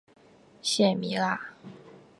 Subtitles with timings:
[0.63, 1.39] 谢米拉。